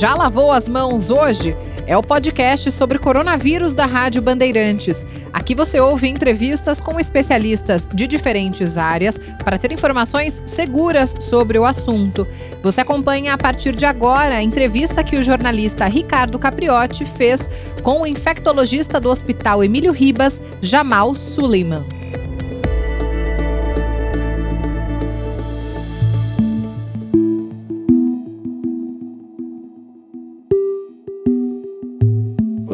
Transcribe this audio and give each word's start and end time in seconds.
já 0.00 0.14
lavou 0.14 0.50
as 0.50 0.66
mãos 0.66 1.10
hoje? 1.10 1.54
É 1.86 1.94
o 1.94 2.02
podcast 2.02 2.70
sobre 2.72 2.98
coronavírus 2.98 3.74
da 3.74 3.84
Rádio 3.84 4.22
Bandeirantes. 4.22 5.06
Aqui 5.30 5.54
você 5.54 5.78
ouve 5.78 6.08
entrevistas 6.08 6.80
com 6.80 6.98
especialistas 6.98 7.86
de 7.92 8.06
diferentes 8.06 8.78
áreas 8.78 9.20
para 9.44 9.58
ter 9.58 9.72
informações 9.72 10.40
seguras 10.46 11.14
sobre 11.28 11.58
o 11.58 11.66
assunto. 11.66 12.26
Você 12.62 12.80
acompanha 12.80 13.34
a 13.34 13.36
partir 13.36 13.76
de 13.76 13.84
agora 13.84 14.36
a 14.36 14.42
entrevista 14.42 15.04
que 15.04 15.16
o 15.16 15.22
jornalista 15.22 15.84
Ricardo 15.84 16.38
Capriotti 16.38 17.04
fez 17.04 17.50
com 17.82 18.00
o 18.00 18.06
infectologista 18.06 18.98
do 18.98 19.10
Hospital 19.10 19.62
Emílio 19.62 19.92
Ribas, 19.92 20.40
Jamal 20.62 21.14
Suleiman. 21.14 21.99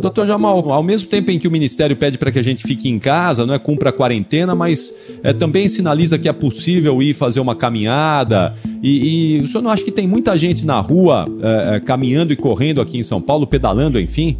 Doutor 0.00 0.26
Jamal, 0.26 0.70
ao 0.70 0.82
mesmo 0.82 1.08
tempo 1.08 1.30
em 1.30 1.38
que 1.38 1.48
o 1.48 1.50
Ministério 1.50 1.96
pede 1.96 2.18
para 2.18 2.30
que 2.30 2.38
a 2.38 2.42
gente 2.42 2.62
fique 2.62 2.88
em 2.88 2.98
casa, 2.98 3.46
não 3.46 3.54
é 3.54 3.58
cumpra 3.58 3.88
a 3.90 3.92
quarentena, 3.92 4.54
mas 4.54 4.92
é, 5.24 5.32
também 5.32 5.68
sinaliza 5.68 6.18
que 6.18 6.28
é 6.28 6.32
possível 6.32 7.00
ir 7.00 7.14
fazer 7.14 7.40
uma 7.40 7.56
caminhada. 7.56 8.54
E, 8.82 9.38
e 9.38 9.40
o 9.40 9.46
senhor 9.46 9.62
não 9.62 9.70
acha 9.70 9.84
que 9.84 9.90
tem 9.90 10.06
muita 10.06 10.36
gente 10.36 10.66
na 10.66 10.78
rua 10.80 11.26
é, 11.42 11.76
é, 11.76 11.80
caminhando 11.80 12.32
e 12.32 12.36
correndo 12.36 12.80
aqui 12.80 12.98
em 12.98 13.02
São 13.02 13.20
Paulo, 13.22 13.46
pedalando, 13.46 13.98
enfim? 13.98 14.38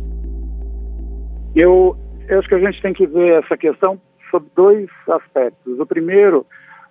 Eu, 1.55 1.96
eu 2.29 2.38
acho 2.38 2.48
que 2.48 2.54
a 2.54 2.59
gente 2.59 2.82
tem 2.82 2.93
que 2.93 3.07
ver 3.07 3.43
essa 3.43 3.57
questão 3.57 3.98
sob 4.30 4.46
dois 4.54 4.88
aspectos. 5.09 5.80
O 5.80 5.87
primeiro 5.87 6.45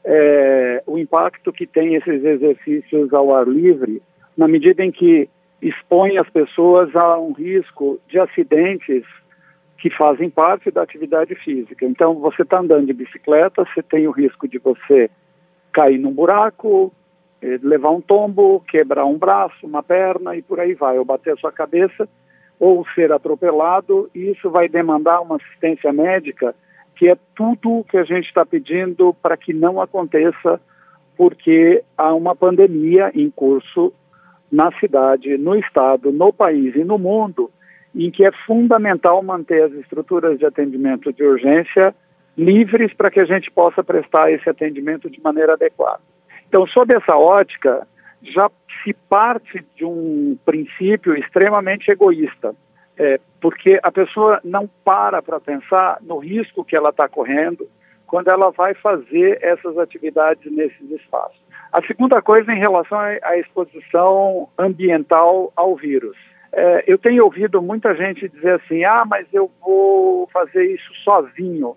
é 0.03 0.83
o 0.87 0.97
impacto 0.97 1.53
que 1.53 1.67
tem 1.67 1.95
esses 1.95 2.23
exercícios 2.23 3.13
ao 3.13 3.35
ar 3.35 3.47
livre, 3.47 4.01
na 4.35 4.47
medida 4.47 4.83
em 4.83 4.91
que 4.91 5.29
expõe 5.61 6.17
as 6.17 6.29
pessoas 6.29 6.95
a 6.95 7.17
um 7.17 7.31
risco 7.31 7.99
de 8.07 8.19
acidentes 8.19 9.03
que 9.77 9.89
fazem 9.89 10.29
parte 10.29 10.71
da 10.71 10.81
atividade 10.81 11.35
física. 11.35 11.85
Então, 11.85 12.15
você 12.15 12.41
está 12.41 12.59
andando 12.59 12.87
de 12.87 12.93
bicicleta, 12.93 13.65
você 13.65 13.83
tem 13.83 14.07
o 14.07 14.11
risco 14.11 14.47
de 14.47 14.57
você 14.57 15.09
cair 15.71 15.97
num 15.97 16.13
buraco, 16.13 16.93
eh, 17.41 17.59
levar 17.61 17.91
um 17.91 18.01
tombo, 18.01 18.61
quebrar 18.61 19.05
um 19.05 19.17
braço, 19.17 19.65
uma 19.65 19.83
perna 19.83 20.35
e 20.35 20.41
por 20.41 20.59
aí 20.59 20.73
vai, 20.73 20.97
ou 20.97 21.05
bater 21.05 21.33
a 21.33 21.37
sua 21.37 21.51
cabeça, 21.51 22.07
ou 22.59 22.85
ser 22.95 23.11
atropelado, 23.11 24.09
e 24.15 24.31
isso 24.31 24.49
vai 24.49 24.69
demandar 24.69 25.21
uma 25.21 25.35
assistência 25.35 25.91
médica, 25.91 26.55
que 26.95 27.09
é 27.09 27.17
tudo 27.35 27.85
que 27.89 27.97
a 27.97 28.03
gente 28.03 28.25
está 28.25 28.45
pedindo 28.45 29.13
para 29.21 29.35
que 29.35 29.53
não 29.53 29.81
aconteça, 29.81 30.61
porque 31.17 31.83
há 31.97 32.13
uma 32.13 32.35
pandemia 32.35 33.11
em 33.13 33.29
curso 33.29 33.93
na 34.51 34.71
cidade, 34.79 35.37
no 35.37 35.55
estado, 35.55 36.11
no 36.11 36.31
país 36.31 36.75
e 36.75 36.83
no 36.83 36.97
mundo, 36.97 37.49
em 37.93 38.11
que 38.11 38.25
é 38.25 38.31
fundamental 38.45 39.21
manter 39.23 39.63
as 39.63 39.73
estruturas 39.73 40.37
de 40.37 40.45
atendimento 40.45 41.11
de 41.13 41.23
urgência 41.23 41.93
livres 42.37 42.93
para 42.93 43.09
que 43.09 43.19
a 43.19 43.25
gente 43.25 43.49
possa 43.49 43.83
prestar 43.83 44.31
esse 44.31 44.49
atendimento 44.49 45.09
de 45.09 45.21
maneira 45.21 45.53
adequada. 45.53 46.01
Então, 46.47 46.67
sob 46.67 46.93
essa 46.93 47.15
ótica, 47.15 47.87
já 48.21 48.49
se 48.83 48.93
parte 48.93 49.65
de 49.75 49.85
um 49.85 50.37
princípio 50.45 51.17
extremamente 51.17 51.89
egoísta, 51.89 52.53
é, 52.97 53.19
porque 53.41 53.79
a 53.81 53.91
pessoa 53.91 54.39
não 54.43 54.69
para 54.83 55.21
para 55.21 55.39
pensar 55.39 55.97
no 56.01 56.17
risco 56.17 56.63
que 56.63 56.75
ela 56.75 56.89
está 56.89 57.07
correndo 57.07 57.67
quando 58.05 58.29
ela 58.29 58.51
vai 58.51 58.73
fazer 58.73 59.39
essas 59.41 59.77
atividades 59.77 60.51
nesses 60.51 60.89
espaços. 60.91 61.44
A 61.75 61.81
segunda 61.81 62.21
coisa 62.21 62.53
em 62.53 62.57
relação 62.57 62.97
à 62.97 63.37
exposição 63.37 64.47
ambiental 64.57 65.51
ao 65.57 65.75
vírus. 65.75 66.15
É, 66.53 66.85
eu 66.87 66.97
tenho 66.97 67.25
ouvido 67.25 67.61
muita 67.61 67.93
gente 67.93 68.29
dizer 68.29 68.61
assim: 68.61 68.85
ah, 68.85 69.03
mas 69.05 69.27
eu 69.33 69.51
vou 69.61 70.25
fazer 70.31 70.63
isso 70.73 70.89
sozinho. 71.03 71.75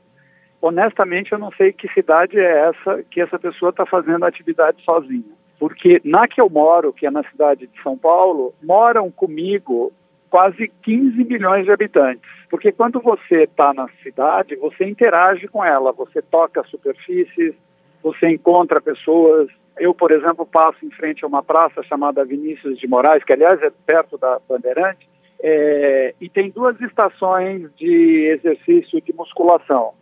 Honestamente, 0.62 1.32
eu 1.32 1.38
não 1.38 1.50
sei 1.50 1.72
que 1.72 1.92
cidade 1.92 2.38
é 2.38 2.68
essa 2.68 3.02
que 3.10 3.20
essa 3.20 3.40
pessoa 3.40 3.70
está 3.70 3.84
fazendo 3.84 4.24
atividade 4.24 4.80
sozinha. 4.84 5.34
Porque 5.58 6.00
na 6.04 6.28
que 6.28 6.40
eu 6.40 6.48
moro, 6.48 6.92
que 6.92 7.04
é 7.04 7.10
na 7.10 7.24
cidade 7.24 7.66
de 7.66 7.82
São 7.82 7.98
Paulo, 7.98 8.54
moram 8.62 9.10
comigo 9.10 9.92
quase 10.30 10.68
15 10.84 11.24
milhões 11.24 11.64
de 11.64 11.72
habitantes. 11.72 12.30
Porque 12.48 12.70
quando 12.70 13.00
você 13.00 13.42
está 13.42 13.74
na 13.74 13.88
cidade, 14.00 14.54
você 14.54 14.84
interage 14.84 15.48
com 15.48 15.64
ela, 15.64 15.90
você 15.90 16.22
toca 16.22 16.62
superfícies, 16.62 17.52
você 18.00 18.28
encontra 18.28 18.80
pessoas, 18.80 19.48
eu, 19.78 19.94
por 19.94 20.10
exemplo, 20.10 20.46
passo 20.46 20.84
em 20.84 20.90
frente 20.90 21.24
a 21.24 21.28
uma 21.28 21.42
praça 21.42 21.82
chamada 21.82 22.24
Vinícius 22.24 22.78
de 22.78 22.86
Moraes, 22.86 23.24
que 23.24 23.32
aliás 23.32 23.60
é 23.62 23.70
perto 23.86 24.18
da 24.18 24.40
Bandeirante, 24.48 25.08
é, 25.40 26.14
e 26.20 26.28
tem 26.28 26.50
duas 26.50 26.80
estações 26.80 27.70
de 27.76 28.26
exercício 28.26 29.00
de 29.00 29.12
musculação. 29.12 29.92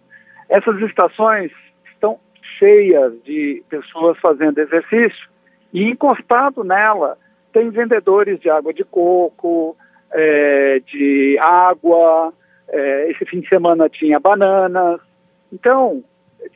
Essas 0.48 0.80
estações 0.80 1.52
estão 1.92 2.18
cheias 2.58 3.12
de 3.24 3.62
pessoas 3.68 4.18
fazendo 4.18 4.58
exercício 4.58 5.28
e 5.72 5.84
encostado 5.90 6.64
nela 6.64 7.18
tem 7.52 7.70
vendedores 7.70 8.38
de 8.38 8.50
água 8.50 8.72
de 8.72 8.84
coco, 8.84 9.76
é, 10.12 10.80
de 10.80 11.38
água. 11.40 12.32
É, 12.68 13.10
esse 13.10 13.24
fim 13.24 13.40
de 13.40 13.48
semana 13.48 13.88
tinha 13.88 14.20
bananas. 14.20 15.00
Então, 15.50 16.02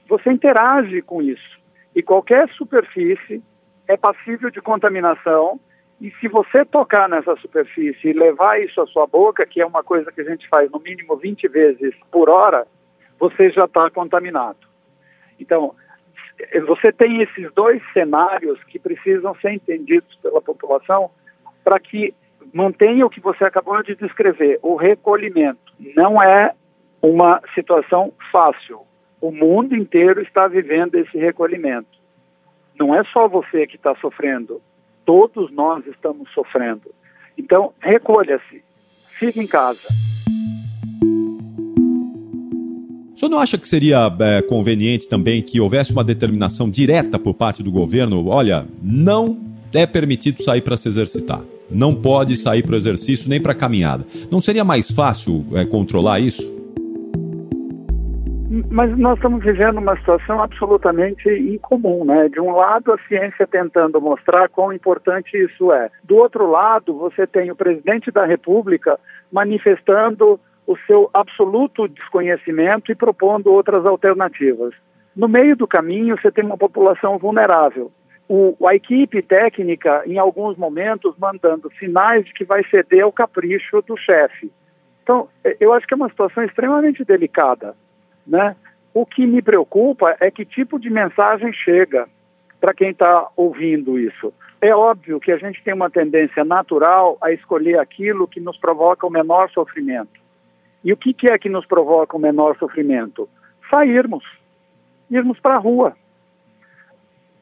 você 0.06 0.30
interage 0.30 1.00
com 1.00 1.22
isso. 1.22 1.59
E 1.94 2.02
qualquer 2.02 2.48
superfície 2.50 3.42
é 3.88 3.96
passível 3.96 4.50
de 4.50 4.60
contaminação. 4.60 5.58
E 6.00 6.10
se 6.20 6.28
você 6.28 6.64
tocar 6.64 7.08
nessa 7.08 7.36
superfície 7.36 8.08
e 8.08 8.12
levar 8.12 8.60
isso 8.60 8.80
à 8.80 8.86
sua 8.86 9.06
boca, 9.06 9.44
que 9.44 9.60
é 9.60 9.66
uma 9.66 9.82
coisa 9.82 10.10
que 10.10 10.20
a 10.20 10.24
gente 10.24 10.48
faz 10.48 10.70
no 10.70 10.80
mínimo 10.80 11.16
20 11.16 11.48
vezes 11.48 11.94
por 12.10 12.30
hora, 12.30 12.66
você 13.18 13.50
já 13.50 13.66
está 13.66 13.90
contaminado. 13.90 14.58
Então, 15.38 15.74
você 16.66 16.90
tem 16.90 17.20
esses 17.20 17.52
dois 17.52 17.82
cenários 17.92 18.62
que 18.64 18.78
precisam 18.78 19.34
ser 19.36 19.52
entendidos 19.52 20.14
pela 20.22 20.40
população 20.40 21.10
para 21.62 21.78
que 21.78 22.14
mantenha 22.52 23.04
o 23.04 23.10
que 23.10 23.20
você 23.20 23.44
acabou 23.44 23.82
de 23.82 23.94
descrever, 23.94 24.58
o 24.62 24.74
recolhimento. 24.76 25.60
Não 25.94 26.22
é 26.22 26.54
uma 27.02 27.42
situação 27.54 28.12
fácil. 28.32 28.80
O 29.20 29.30
mundo 29.30 29.76
inteiro 29.76 30.22
está 30.22 30.48
vivendo 30.48 30.94
esse 30.94 31.18
recolhimento. 31.18 32.00
Não 32.78 32.94
é 32.94 33.04
só 33.04 33.28
você 33.28 33.66
que 33.66 33.76
está 33.76 33.94
sofrendo, 33.96 34.62
todos 35.04 35.52
nós 35.52 35.86
estamos 35.86 36.30
sofrendo. 36.32 36.90
Então, 37.36 37.74
recolha-se, 37.80 38.62
fique 39.10 39.38
em 39.38 39.46
casa. 39.46 39.88
O 43.14 43.18
senhor 43.20 43.30
não 43.30 43.38
acha 43.38 43.58
que 43.58 43.68
seria 43.68 44.10
é, 44.20 44.40
conveniente 44.40 45.06
também 45.06 45.42
que 45.42 45.60
houvesse 45.60 45.92
uma 45.92 46.02
determinação 46.02 46.70
direta 46.70 47.18
por 47.18 47.34
parte 47.34 47.62
do 47.62 47.70
governo? 47.70 48.26
Olha, 48.28 48.66
não 48.82 49.38
é 49.74 49.84
permitido 49.84 50.42
sair 50.42 50.62
para 50.62 50.78
se 50.78 50.88
exercitar. 50.88 51.42
Não 51.70 51.94
pode 51.94 52.34
sair 52.36 52.62
para 52.62 52.72
o 52.72 52.76
exercício 52.76 53.28
nem 53.28 53.38
para 53.38 53.54
caminhada. 53.54 54.06
Não 54.30 54.40
seria 54.40 54.64
mais 54.64 54.90
fácil 54.90 55.44
é, 55.52 55.66
controlar 55.66 56.18
isso? 56.18 56.59
Mas 58.70 58.96
nós 58.96 59.16
estamos 59.16 59.42
vivendo 59.42 59.78
uma 59.78 59.96
situação 59.96 60.40
absolutamente 60.40 61.28
incomum, 61.28 62.04
né? 62.04 62.28
De 62.28 62.40
um 62.40 62.52
lado, 62.52 62.92
a 62.92 62.98
ciência 63.08 63.44
tentando 63.44 64.00
mostrar 64.00 64.48
quão 64.48 64.72
importante 64.72 65.36
isso 65.36 65.72
é. 65.72 65.90
Do 66.04 66.16
outro 66.16 66.48
lado, 66.48 66.96
você 66.96 67.26
tem 67.26 67.50
o 67.50 67.56
presidente 67.56 68.12
da 68.12 68.24
República 68.24 68.96
manifestando 69.32 70.38
o 70.68 70.76
seu 70.86 71.10
absoluto 71.12 71.88
desconhecimento 71.88 72.92
e 72.92 72.94
propondo 72.94 73.48
outras 73.48 73.84
alternativas. 73.84 74.72
No 75.16 75.26
meio 75.26 75.56
do 75.56 75.66
caminho, 75.66 76.16
você 76.16 76.30
tem 76.30 76.44
uma 76.44 76.56
população 76.56 77.18
vulnerável. 77.18 77.90
O, 78.28 78.54
a 78.68 78.76
equipe 78.76 79.20
técnica, 79.20 80.04
em 80.06 80.16
alguns 80.16 80.56
momentos, 80.56 81.16
mandando 81.18 81.72
sinais 81.76 82.24
de 82.24 82.32
que 82.32 82.44
vai 82.44 82.62
ceder 82.70 83.02
ao 83.02 83.10
capricho 83.10 83.82
do 83.82 83.96
chefe. 83.96 84.52
Então, 85.02 85.28
eu 85.58 85.72
acho 85.72 85.88
que 85.88 85.94
é 85.94 85.96
uma 85.96 86.08
situação 86.08 86.44
extremamente 86.44 87.04
delicada. 87.04 87.74
Né? 88.24 88.54
O 88.92 89.06
que 89.06 89.26
me 89.26 89.40
preocupa 89.40 90.16
é 90.20 90.30
que 90.30 90.44
tipo 90.44 90.78
de 90.78 90.90
mensagem 90.90 91.52
chega 91.52 92.08
para 92.60 92.74
quem 92.74 92.90
está 92.90 93.28
ouvindo 93.36 93.98
isso. 93.98 94.32
É 94.60 94.74
óbvio 94.74 95.20
que 95.20 95.32
a 95.32 95.38
gente 95.38 95.62
tem 95.62 95.72
uma 95.72 95.88
tendência 95.88 96.44
natural 96.44 97.16
a 97.20 97.32
escolher 97.32 97.78
aquilo 97.78 98.28
que 98.28 98.40
nos 98.40 98.58
provoca 98.58 99.06
o 99.06 99.10
menor 99.10 99.50
sofrimento. 99.50 100.20
E 100.84 100.92
o 100.92 100.96
que, 100.96 101.14
que 101.14 101.30
é 101.30 101.38
que 101.38 101.48
nos 101.48 101.64
provoca 101.64 102.16
o 102.16 102.20
menor 102.20 102.56
sofrimento? 102.58 103.28
Sairmos, 103.70 104.24
irmos 105.10 105.38
para 105.38 105.54
a 105.54 105.58
rua. 105.58 105.96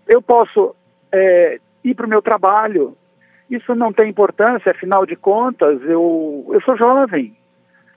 Eu 0.07 0.23
posso 0.23 0.77
é, 1.11 1.59
ir 1.83 1.95
para 1.95 2.07
o 2.07 2.09
meu 2.09 2.23
trabalho. 2.23 2.97
Isso 3.51 3.75
não 3.75 3.93
tem 3.93 4.11
importância, 4.11 4.71
afinal 4.71 5.07
de 5.07 5.17
contas, 5.17 5.81
eu, 5.83 6.47
eu 6.53 6.61
sou 6.63 6.77
jovem, 6.77 7.35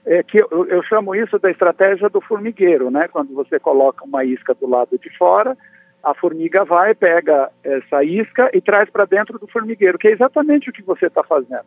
é 0.04 0.22
que 0.22 0.38
eu, 0.38 0.66
eu, 0.68 0.82
chamo 0.82 1.14
isso 1.14 1.38
da 1.38 1.50
estratégia 1.50 2.08
do 2.08 2.20
formigueiro, 2.20 2.90
né? 2.90 3.08
Quando 3.08 3.32
você 3.34 3.58
coloca 3.58 4.04
uma 4.04 4.24
isca 4.24 4.54
do 4.54 4.68
lado 4.68 4.98
de 4.98 5.16
fora, 5.16 5.56
a 6.02 6.12
formiga 6.14 6.64
vai, 6.64 6.94
pega 6.94 7.50
essa 7.62 8.02
isca 8.02 8.50
e 8.52 8.60
traz 8.60 8.90
para 8.90 9.04
dentro 9.04 9.38
do 9.38 9.46
formigueiro, 9.46 9.98
que 9.98 10.08
é 10.08 10.12
exatamente 10.12 10.68
o 10.68 10.72
que 10.72 10.82
você 10.82 11.06
está 11.06 11.22
fazendo. 11.22 11.66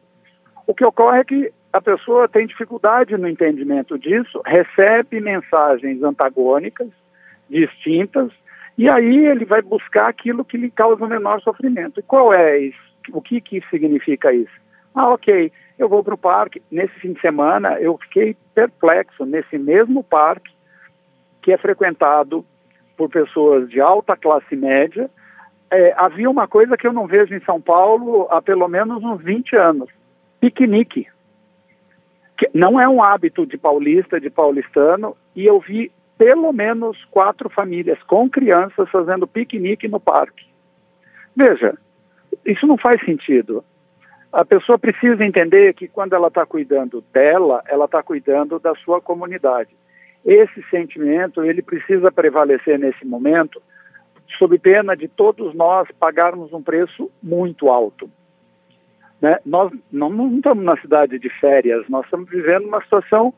O 0.67 0.73
que 0.73 0.85
ocorre 0.85 1.19
é 1.19 1.23
que 1.23 1.53
a 1.71 1.81
pessoa 1.81 2.27
tem 2.27 2.45
dificuldade 2.45 3.15
no 3.17 3.27
entendimento 3.27 3.97
disso, 3.97 4.41
recebe 4.45 5.21
mensagens 5.21 6.01
antagônicas, 6.03 6.89
distintas, 7.49 8.31
e 8.77 8.89
aí 8.89 9.27
ele 9.27 9.45
vai 9.45 9.61
buscar 9.61 10.09
aquilo 10.09 10.43
que 10.43 10.57
lhe 10.57 10.69
causa 10.69 11.05
o 11.05 11.07
menor 11.07 11.39
sofrimento. 11.41 11.99
E 11.99 12.03
qual 12.03 12.33
é 12.33 12.59
isso? 12.59 12.95
O 13.13 13.21
que, 13.21 13.39
que 13.39 13.61
significa 13.69 14.33
isso? 14.33 14.53
Ah, 14.93 15.09
ok, 15.09 15.51
eu 15.77 15.89
vou 15.89 16.03
para 16.03 16.13
o 16.13 16.17
parque. 16.17 16.61
Nesse 16.71 16.93
fim 16.99 17.13
de 17.13 17.21
semana, 17.21 17.79
eu 17.79 17.97
fiquei 17.97 18.35
perplexo 18.53 19.25
nesse 19.25 19.57
mesmo 19.57 20.03
parque 20.03 20.53
que 21.41 21.51
é 21.51 21.57
frequentado 21.57 22.43
por 22.97 23.09
pessoas 23.09 23.69
de 23.69 23.79
alta 23.79 24.15
classe 24.15 24.55
média. 24.55 25.09
É, 25.69 25.93
havia 25.97 26.29
uma 26.29 26.47
coisa 26.47 26.77
que 26.77 26.87
eu 26.87 26.93
não 26.93 27.07
vejo 27.07 27.35
em 27.35 27.41
São 27.41 27.59
Paulo 27.59 28.27
há 28.31 28.41
pelo 28.41 28.67
menos 28.67 29.03
uns 29.03 29.21
20 29.21 29.55
anos: 29.55 29.89
piquenique. 30.39 31.07
Que 32.37 32.49
não 32.53 32.79
é 32.79 32.87
um 32.87 33.01
hábito 33.01 33.45
de 33.45 33.57
paulista, 33.57 34.19
de 34.19 34.29
paulistano, 34.29 35.15
e 35.35 35.45
eu 35.45 35.59
vi 35.59 35.91
pelo 36.17 36.51
menos 36.51 37.03
quatro 37.05 37.49
famílias 37.49 38.01
com 38.03 38.29
crianças 38.29 38.89
fazendo 38.89 39.27
piquenique 39.27 39.87
no 39.87 39.99
parque. 39.99 40.45
Veja, 41.35 41.77
isso 42.45 42.65
não 42.65 42.77
faz 42.77 43.03
sentido. 43.03 43.63
A 44.35 44.43
pessoa 44.43 44.77
precisa 44.77 45.25
entender 45.25 45.73
que 45.75 45.87
quando 45.87 46.11
ela 46.11 46.27
está 46.27 46.45
cuidando 46.45 47.01
dela, 47.13 47.63
ela 47.69 47.85
está 47.85 48.03
cuidando 48.03 48.59
da 48.59 48.75
sua 48.75 48.99
comunidade. 48.99 49.69
Esse 50.25 50.61
sentimento, 50.69 51.41
ele 51.41 51.61
precisa 51.61 52.11
prevalecer 52.11 52.77
nesse 52.77 53.05
momento, 53.05 53.61
sob 54.37 54.59
pena 54.59 54.93
de 54.93 55.07
todos 55.07 55.55
nós 55.55 55.87
pagarmos 55.97 56.51
um 56.51 56.61
preço 56.61 57.09
muito 57.23 57.69
alto. 57.69 58.11
Né? 59.21 59.39
Nós 59.45 59.71
não, 59.89 60.09
não 60.09 60.35
estamos 60.35 60.65
na 60.65 60.75
cidade 60.81 61.17
de 61.17 61.29
férias, 61.39 61.87
nós 61.87 62.03
estamos 62.03 62.29
vivendo 62.29 62.65
uma 62.65 62.81
situação 62.81 63.33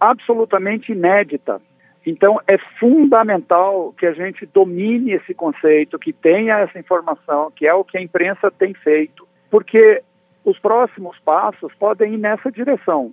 absolutamente 0.00 0.90
inédita. 0.90 1.62
Então, 2.04 2.40
é 2.48 2.58
fundamental 2.80 3.94
que 3.96 4.06
a 4.06 4.12
gente 4.12 4.44
domine 4.46 5.12
esse 5.12 5.34
conceito, 5.34 6.00
que 6.00 6.12
tenha 6.12 6.58
essa 6.58 6.80
informação, 6.80 7.52
que 7.54 7.64
é 7.64 7.72
o 7.72 7.84
que 7.84 7.96
a 7.96 8.02
imprensa 8.02 8.50
tem 8.50 8.74
feito, 8.74 9.24
porque 9.48 10.02
os 10.44 10.58
próximos 10.58 11.18
passos 11.20 11.72
podem 11.74 12.14
ir 12.14 12.18
nessa 12.18 12.50
direção, 12.50 13.12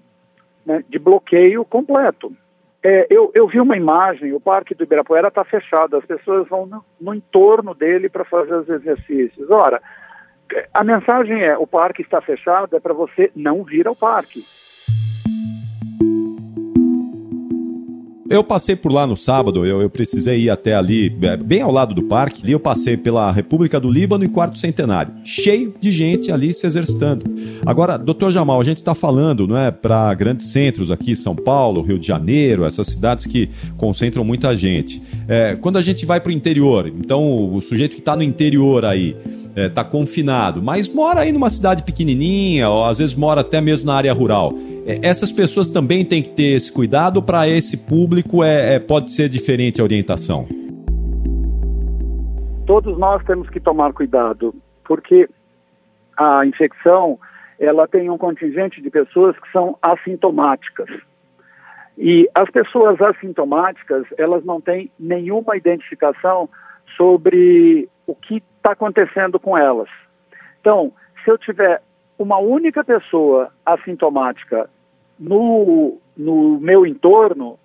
né, 0.66 0.84
de 0.88 0.98
bloqueio 0.98 1.64
completo. 1.66 2.34
É, 2.82 3.08
eu, 3.10 3.30
eu, 3.36 3.48
vi 3.48 3.60
uma 3.60 3.76
imagem, 3.76 4.34
o 4.34 4.40
Parque 4.40 4.74
do 4.74 4.84
Ibirapuera 4.84 5.28
está 5.28 5.44
fechado, 5.44 5.98
as 5.98 6.06
pessoas 6.06 6.48
vão 6.48 6.66
no, 6.66 6.84
no 7.00 7.14
entorno 7.14 7.74
dele 7.76 8.08
para 8.08 8.24
fazer 8.24 8.54
os 8.54 8.70
exercícios. 8.70 9.50
Ora, 9.52 9.82
a 10.74 10.84
mensagem 10.84 11.42
é: 11.42 11.58
o 11.58 11.68
parque 11.68 12.02
está 12.02 12.22
fechado, 12.22 12.76
é 12.76 12.80
para 12.80 12.94
você 12.94 13.32
não 13.36 13.64
vir 13.64 13.88
ao 13.88 13.96
parque. 13.96 14.42
Eu 18.30 18.44
passei 18.44 18.76
por 18.76 18.92
lá 18.92 19.08
no 19.08 19.18
sábado, 19.18 19.66
eu, 19.66 19.82
eu, 19.82 19.90
precisei 19.90 20.42
ir 20.42 20.52
até 20.52 20.76
ali, 20.76 21.12
é, 21.24 21.36
bem 21.36 21.64
ao 21.64 21.72
lado 21.72 21.96
do 21.96 22.04
parque. 22.04 22.44
Ali 22.44 22.52
eu 22.52 22.60
passei 22.60 22.96
pela 22.96 23.32
República 23.32 23.80
do 23.80 23.90
Líbano 23.90 24.24
e 24.24 24.30
Quarto 24.30 24.60
Centenário. 24.60 25.12
Cheio 25.24 25.74
de 25.80 25.92
gente 25.92 26.32
ali 26.32 26.54
se 26.54 26.68
exercitando. 26.68 27.26
Agora, 27.66 27.98
doutor 27.98 28.32
Jamal, 28.32 28.62
a 28.62 28.64
gente 28.64 28.78
está 28.78 28.94
falando 28.94 29.48
não 29.48 29.58
é, 29.58 29.72
para 29.72 30.14
grandes 30.14 30.52
centros 30.52 30.92
aqui, 30.92 31.16
São 31.16 31.36
Paulo, 31.36 31.82
Rio 31.82 31.98
de 31.98 32.06
Janeiro, 32.06 32.66
essas 32.66 32.86
cidades 32.86 33.26
que 33.26 33.50
concentram 33.78 34.24
muita 34.24 34.56
gente. 34.56 35.02
É, 35.28 35.56
quando 35.56 35.78
a 35.78 35.82
gente 35.82 36.06
vai 36.06 36.22
para 36.22 36.30
o 36.30 36.32
interior, 36.32 36.88
então 36.88 37.52
o 37.56 37.60
sujeito 37.62 37.96
que 37.96 38.02
está 38.02 38.16
no 38.16 38.22
interior 38.22 38.86
aí, 38.86 39.16
é, 39.60 39.70
tá 39.70 39.84
confinado, 39.84 40.62
mas 40.62 40.88
mora 40.88 41.22
aí 41.22 41.32
numa 41.32 41.50
cidade 41.50 41.84
pequenininha, 41.84 42.70
ou 42.70 42.86
às 42.86 42.98
vezes 42.98 43.16
mora 43.16 43.42
até 43.42 43.60
mesmo 43.60 43.88
na 43.88 43.96
área 43.96 44.14
rural. 44.14 44.54
É, 44.86 45.00
essas 45.08 45.32
pessoas 45.32 45.70
também 45.70 46.06
têm 46.06 46.24
que 46.24 46.30
ter 46.30 46.56
esse 46.56 46.72
cuidado 46.72 47.22
para 47.22 47.48
esse 47.48 47.86
público 47.88 48.44
é, 48.44 48.76
é, 48.76 48.80
pode 48.80 49.12
ser 49.12 49.30
diferente 49.30 49.82
a 49.82 49.84
orientação? 49.84 50.48
Todos 52.66 52.98
nós 52.98 53.24
temos 53.26 53.50
que 53.50 53.60
tomar 53.60 53.94
cuidado, 53.94 54.54
porque 54.84 55.28
a 56.16 56.46
infecção 56.46 57.18
ela 57.60 57.88
tem 57.88 58.10
um 58.10 58.18
contingente 58.18 58.82
de 58.82 58.90
pessoas 58.90 59.38
que 59.38 59.52
são 59.52 59.78
assintomáticas. 59.82 60.90
E 61.98 62.30
as 62.34 62.50
pessoas 62.50 63.02
assintomáticas, 63.02 64.06
elas 64.18 64.46
não 64.46 64.62
têm 64.62 64.90
nenhuma 64.98 65.58
identificação 65.58 66.50
sobre 66.96 67.90
o 68.10 68.16
que 68.16 68.44
está 68.58 68.72
acontecendo 68.72 69.40
com 69.40 69.56
elas. 69.56 69.88
Então, 70.60 70.92
se 71.24 71.30
eu 71.30 71.38
tiver 71.38 71.82
uma 72.18 72.40
única 72.40 72.84
pessoa 72.84 73.52
assintomática 73.64 74.68
no, 75.20 76.00
no 76.18 76.60
meu 76.60 76.88
entorno, 76.88 77.60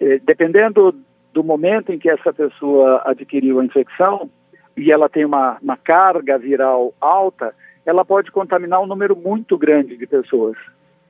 eh, 0.00 0.20
dependendo 0.24 0.96
do 1.32 1.44
momento 1.44 1.92
em 1.92 1.98
que 1.98 2.10
essa 2.10 2.32
pessoa 2.32 3.02
adquiriu 3.04 3.60
a 3.60 3.64
infecção 3.64 4.28
e 4.76 4.90
ela 4.90 5.08
tem 5.08 5.24
uma, 5.24 5.58
uma 5.62 5.76
carga 5.76 6.36
viral 6.38 6.92
alta, 7.00 7.54
ela 7.86 8.04
pode 8.04 8.32
contaminar 8.32 8.80
um 8.80 8.86
número 8.86 9.14
muito 9.14 9.56
grande 9.56 9.96
de 9.96 10.06
pessoas. 10.08 10.56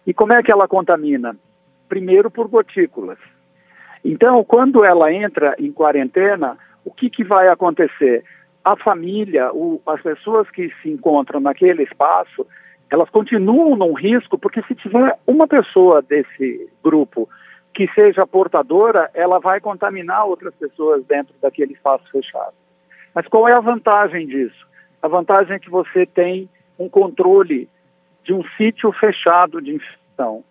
E 0.06 0.12
como 0.12 0.34
é 0.34 0.42
que 0.42 0.52
ela 0.52 0.69
contamina? 0.69 1.34
Primeiro 1.88 2.31
por 2.31 2.48
gotículas. 2.48 3.19
Então, 4.04 4.44
quando 4.44 4.84
ela 4.84 5.10
entra 5.10 5.54
em 5.58 5.72
quarentena, 5.72 6.58
o 6.84 6.90
que, 6.90 7.08
que 7.08 7.25
vai 7.25 7.48
acontecer? 7.48 8.22
A 8.64 8.76
família, 8.76 9.52
o, 9.52 9.81
as 9.87 10.00
pessoas 10.00 10.49
que 10.50 10.72
se 10.82 10.88
encontram 10.88 11.38
naquele 11.38 11.82
espaço, 11.82 12.46
elas 12.90 13.11
continuam 13.11 13.76
num 13.76 13.93
risco, 13.93 14.38
porque 14.38 14.62
se 14.62 14.75
tiver 14.75 15.19
uma 15.26 15.46
pessoa 15.46 16.00
desse 16.00 16.70
grupo 16.82 17.28
que 17.75 17.88
seja 17.93 18.26
portadora, 18.26 19.11
ela 19.12 19.38
vai 19.40 19.61
contaminar 19.61 20.26
outras 20.26 20.55
pessoas 20.55 21.05
dentro 21.05 21.34
daquele 21.43 21.72
espaço 21.72 22.08
fechado. 22.11 22.55
Mas 23.14 23.26
qual 23.26 23.49
é 23.49 23.52
a 23.52 23.61
vantagem 23.61 24.26
disso? 24.26 24.67
A 25.02 25.08
vantagem 25.08 25.56
é 25.56 25.58
que 25.58 25.69
você 25.69 26.06
tem 26.06 26.49
um 26.78 26.88
controle 26.88 27.69
de 28.22 28.32
um 28.32 28.43
sítio 28.56 28.90
fechado 28.93 29.60
de 29.60 29.75
infecção. 29.75 30.43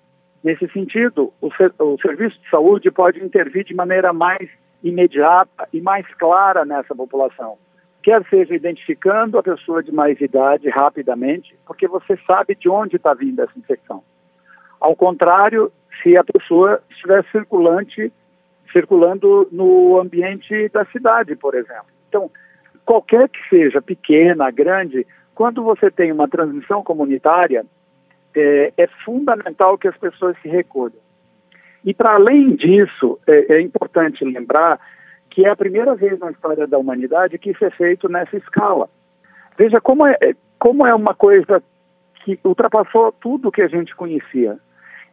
Nesse 0.43 0.67
sentido, 0.67 1.33
o, 1.41 1.47
o 1.47 1.97
serviço 2.01 2.39
de 2.41 2.49
saúde 2.49 2.91
pode 2.91 3.23
intervir 3.23 3.63
de 3.63 3.73
maneira 3.73 4.13
mais 4.13 4.49
imediata 4.83 5.67
e 5.71 5.81
mais 5.81 6.05
clara 6.15 6.65
nessa 6.65 6.93
população. 6.93 7.57
Quer 8.03 8.23
seja 8.29 8.53
identificando 8.53 9.37
a 9.37 9.43
pessoa 9.43 9.81
de 9.81 9.91
mais 9.91 10.19
idade 10.19 10.69
rapidamente, 10.69 11.55
porque 11.65 11.87
você 11.87 12.19
sabe 12.27 12.53
de 12.53 12.69
onde 12.69 12.97
está 12.97 13.13
vindo 13.13 13.41
essa 13.41 13.57
infecção. 13.57 14.03
Ao 14.79 14.95
contrário, 14.95 15.71
se 16.01 16.17
a 16.17 16.23
pessoa 16.23 16.83
estiver 16.89 17.23
circulante, 17.31 18.11
circulando 18.73 19.47
no 19.51 19.97
ambiente 19.97 20.67
da 20.69 20.83
cidade, 20.85 21.35
por 21.37 21.55
exemplo. 21.55 21.85
Então, 22.09 22.29
qualquer 22.85 23.29
que 23.29 23.39
seja, 23.49 23.81
pequena, 23.81 24.51
grande, 24.51 25.07
quando 25.33 25.63
você 25.63 25.89
tem 25.89 26.11
uma 26.11 26.27
transmissão 26.27 26.83
comunitária, 26.83 27.65
é, 28.35 28.73
é 28.77 28.87
fundamental 29.05 29.77
que 29.77 29.87
as 29.87 29.97
pessoas 29.97 30.35
se 30.41 30.49
recolham. 30.49 31.01
E 31.85 31.93
para 31.93 32.15
além 32.15 32.55
disso, 32.55 33.19
é, 33.27 33.55
é, 33.55 33.61
importante 33.61 34.23
lembrar 34.23 34.79
que 35.33 35.43
é 35.43 35.49
a 35.49 35.55
primeira 35.55 35.95
vez 35.95 36.19
na 36.19 36.29
história 36.29 36.67
da 36.67 36.77
humanidade 36.77 37.39
que 37.39 37.49
isso 37.49 37.65
é 37.65 37.71
feito 37.71 38.07
nessa 38.07 38.37
escala. 38.37 38.87
Veja 39.57 39.81
como 39.81 40.05
é, 40.05 40.15
como 40.59 40.85
é 40.85 40.93
uma 40.93 41.15
coisa 41.15 41.61
que 42.23 42.39
ultrapassou 42.43 43.11
tudo 43.13 43.51
que 43.51 43.63
a 43.63 43.67
gente 43.67 43.95
conhecia. 43.95 44.59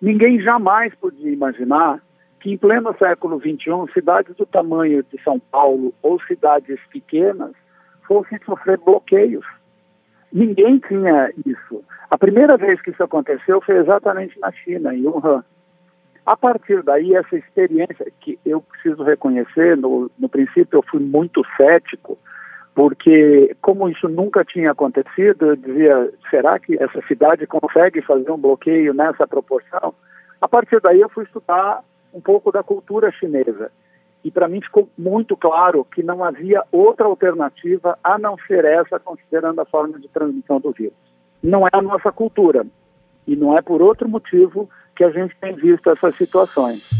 Ninguém 0.00 0.38
jamais 0.38 0.94
podia 0.94 1.32
imaginar 1.32 2.02
que 2.38 2.52
em 2.52 2.58
pleno 2.58 2.94
século 2.98 3.40
XXI, 3.40 3.92
cidades 3.94 4.36
do 4.36 4.44
tamanho 4.44 5.02
de 5.02 5.22
São 5.22 5.40
Paulo 5.40 5.94
ou 6.02 6.20
cidades 6.20 6.78
pequenas 6.92 7.52
fossem 8.06 8.38
sofrer 8.44 8.78
bloqueios. 8.78 9.46
Ninguém 10.30 10.78
tinha 10.80 11.32
isso. 11.46 11.82
A 12.10 12.18
primeira 12.18 12.58
vez 12.58 12.78
que 12.82 12.90
isso 12.90 13.02
aconteceu 13.02 13.62
foi 13.62 13.78
exatamente 13.78 14.38
na 14.38 14.52
China, 14.52 14.94
em 14.94 15.06
Wuhan. 15.06 15.42
A 16.24 16.36
partir 16.36 16.82
daí, 16.82 17.14
essa 17.14 17.36
experiência, 17.36 18.06
que 18.20 18.38
eu 18.44 18.60
preciso 18.60 19.02
reconhecer, 19.02 19.76
no, 19.76 20.10
no 20.18 20.28
princípio 20.28 20.78
eu 20.78 20.82
fui 20.82 21.00
muito 21.00 21.42
cético, 21.56 22.18
porque 22.74 23.56
como 23.60 23.88
isso 23.88 24.08
nunca 24.08 24.44
tinha 24.44 24.70
acontecido, 24.70 25.46
eu 25.46 25.56
dizia, 25.56 26.12
será 26.30 26.58
que 26.58 26.80
essa 26.80 27.00
cidade 27.06 27.46
consegue 27.46 28.00
fazer 28.02 28.30
um 28.30 28.38
bloqueio 28.38 28.94
nessa 28.94 29.26
proporção? 29.26 29.94
A 30.40 30.48
partir 30.48 30.80
daí 30.80 31.00
eu 31.00 31.08
fui 31.08 31.24
estudar 31.24 31.82
um 32.12 32.20
pouco 32.20 32.52
da 32.52 32.62
cultura 32.62 33.10
chinesa. 33.12 33.70
E 34.22 34.30
para 34.30 34.48
mim 34.48 34.60
ficou 34.60 34.88
muito 34.98 35.36
claro 35.36 35.84
que 35.84 36.02
não 36.02 36.22
havia 36.22 36.62
outra 36.70 37.06
alternativa 37.06 37.98
a 38.04 38.18
não 38.18 38.36
ser 38.46 38.64
essa, 38.64 39.00
considerando 39.00 39.60
a 39.60 39.64
forma 39.64 39.98
de 39.98 40.08
transmissão 40.08 40.60
do 40.60 40.72
vírus. 40.72 40.96
Não 41.42 41.66
é 41.66 41.70
a 41.72 41.80
nossa 41.80 42.12
cultura. 42.12 42.66
E 43.26 43.34
não 43.34 43.56
é 43.56 43.62
por 43.62 43.80
outro 43.80 44.08
motivo 44.08 44.68
que 45.00 45.04
a 45.04 45.10
gente 45.10 45.34
tem 45.40 45.56
visto 45.56 45.88
essas 45.88 46.14
situações. 46.14 46.90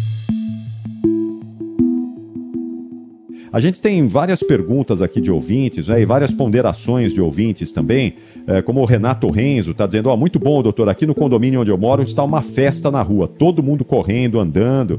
A 3.52 3.60
gente 3.60 3.78
tem 3.78 4.06
várias 4.06 4.42
perguntas 4.42 5.02
aqui 5.02 5.20
de 5.20 5.30
ouvintes, 5.30 5.88
né, 5.88 6.00
e 6.00 6.06
várias 6.06 6.30
ponderações 6.30 7.12
de 7.12 7.20
ouvintes 7.20 7.70
também, 7.70 8.14
é, 8.46 8.62
como 8.62 8.80
o 8.80 8.86
Renato 8.86 9.28
Renzo 9.28 9.72
está 9.72 9.86
dizendo, 9.86 10.08
ó, 10.08 10.16
muito 10.16 10.38
bom, 10.38 10.62
doutor, 10.62 10.88
aqui 10.88 11.04
no 11.04 11.14
condomínio 11.14 11.60
onde 11.60 11.70
eu 11.70 11.76
moro 11.76 12.02
está 12.02 12.24
uma 12.24 12.40
festa 12.40 12.90
na 12.90 13.02
rua, 13.02 13.28
todo 13.28 13.62
mundo 13.62 13.84
correndo, 13.84 14.40
andando. 14.40 14.98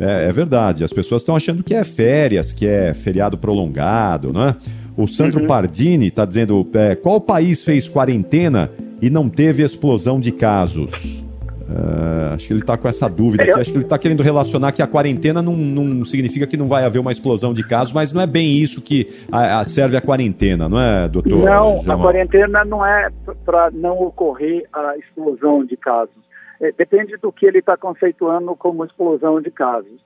É, 0.00 0.26
é 0.28 0.32
verdade, 0.32 0.82
as 0.82 0.92
pessoas 0.92 1.22
estão 1.22 1.36
achando 1.36 1.62
que 1.62 1.74
é 1.74 1.84
férias, 1.84 2.50
que 2.50 2.66
é 2.66 2.92
feriado 2.94 3.38
prolongado, 3.38 4.32
né? 4.32 4.56
O 4.96 5.06
Sandro 5.06 5.42
uhum. 5.42 5.46
Pardini 5.46 6.08
está 6.08 6.24
dizendo, 6.24 6.66
é, 6.74 6.96
qual 6.96 7.20
país 7.20 7.62
fez 7.62 7.88
quarentena 7.88 8.72
e 9.00 9.08
não 9.08 9.28
teve 9.28 9.62
explosão 9.62 10.18
de 10.18 10.32
casos? 10.32 11.29
Uh, 11.70 12.34
acho 12.34 12.48
que 12.48 12.52
ele 12.52 12.60
está 12.60 12.76
com 12.76 12.88
essa 12.88 13.08
dúvida. 13.08 13.44
Aqui. 13.44 13.52
Acho 13.52 13.70
que 13.70 13.76
ele 13.76 13.84
está 13.84 13.96
querendo 13.96 14.24
relacionar 14.24 14.72
que 14.72 14.82
a 14.82 14.88
quarentena 14.88 15.40
não, 15.40 15.56
não, 15.56 16.04
significa 16.04 16.44
que 16.44 16.56
não 16.56 16.66
vai 16.66 16.84
haver 16.84 16.98
uma 16.98 17.12
explosão 17.12 17.54
de 17.54 17.64
casos, 17.64 17.94
mas 17.94 18.12
não 18.12 18.20
é 18.20 18.26
bem 18.26 18.56
isso 18.58 18.82
que 18.82 19.06
a, 19.30 19.60
a 19.60 19.64
serve 19.64 19.96
a 19.96 20.00
quarentena, 20.00 20.68
não 20.68 20.80
é, 20.80 21.08
doutor? 21.08 21.44
Não, 21.44 21.80
Jamal? 21.82 21.98
a 21.98 22.02
quarentena 22.02 22.64
não 22.64 22.84
é 22.84 23.08
para 23.44 23.70
não 23.70 24.02
ocorrer 24.02 24.66
a 24.72 24.96
explosão 24.96 25.64
de 25.64 25.76
casos. 25.76 26.14
É, 26.60 26.72
depende 26.72 27.16
do 27.18 27.30
que 27.30 27.46
ele 27.46 27.60
está 27.60 27.76
conceituando 27.76 28.56
como 28.56 28.84
explosão 28.84 29.40
de 29.40 29.50
casos. 29.50 30.04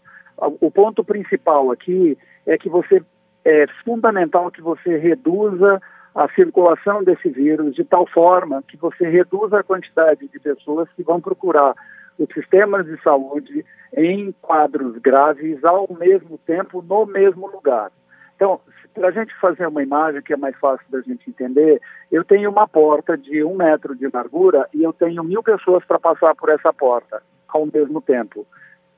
O 0.61 0.71
ponto 0.71 1.03
principal 1.03 1.71
aqui 1.71 2.19
é 2.47 2.59
que 2.59 2.69
você 2.69 3.03
é 3.45 3.67
fundamental 3.85 4.51
que 4.51 4.61
você 4.61 4.99
reduza 4.99 5.81
a 6.15 6.29
circulação 6.29 7.03
desse 7.03 7.29
vírus 7.29 7.75
de 7.75 7.85
tal 7.85 8.07
forma 8.07 8.63
que 8.69 8.77
você 8.77 9.09
reduza 9.09 9.59
a 9.59 9.65
quantidade 9.65 10.29
de 10.29 10.39
pessoas 10.39 10.89
que 10.95 11.03
vão 11.03 11.21
procurar 11.21 11.75
os 12.19 12.29
sistemas 12.33 12.87
de 12.87 13.01
saúde 13.03 13.65
em 13.97 14.33
quadros 14.41 14.97
graves 14.99 15.65
ao 15.65 15.89
mesmo 15.99 16.39
tempo 16.39 16.83
no 16.83 17.07
mesmo 17.07 17.49
lugar. 17.49 17.91
Então, 18.37 18.61
para 18.95 19.09
a 19.09 19.11
gente 19.11 19.35
fazer 19.41 19.67
uma 19.67 19.83
imagem 19.83 20.23
que 20.23 20.33
é 20.33 20.37
mais 20.37 20.57
fácil 20.57 20.87
da 20.89 21.01
gente 21.01 21.29
entender, 21.29 21.81
eu 22.13 22.25
tenho 22.25 22.51
uma 22.51 22.69
porta 22.69 23.19
de 23.19 23.43
um 23.43 23.57
metro 23.57 23.97
de 23.97 24.09
largura 24.13 24.69
e 24.73 24.85
eu 24.85 24.93
tenho 24.93 25.25
mil 25.25 25.43
pessoas 25.43 25.85
para 25.85 25.99
passar 25.99 26.35
por 26.37 26.49
essa 26.49 26.73
porta 26.73 27.23
ao 27.49 27.67
mesmo 27.67 28.01
tempo. 28.01 28.47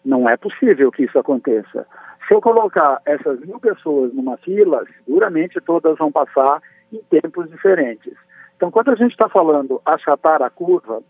Não 0.05 0.29
é 0.29 0.37
possível 0.37 0.91
que 0.93 1.05
isso 1.05 1.19
aconteça. 1.19 1.87
Se 2.29 2.35
eu 2.35 2.41
colocar 2.41 3.01
essas 3.07 3.41
mil 3.41 3.59
pessoas 3.59 4.13
numa 4.13 4.37
fila, 4.39 4.85
seguramente 5.05 5.61
todas 5.61 5.97
vão 5.97 6.13
passar 6.13 6.61
em 6.93 7.01
tempos 7.11 7.51
diferentes. 7.51 8.15
Então, 8.57 8.71
quando 8.71 8.91
a 8.91 8.95
gente 8.95 9.13
está 9.13 9.29
falando 9.29 9.81
achatar 9.85 10.43
a 10.43 10.51
curva, 10.51 11.03